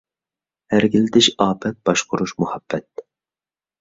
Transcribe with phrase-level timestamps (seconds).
[0.77, 3.07] ئەركىلىتىش ئاپەت، باشقۇرۇش مۇھەببەت.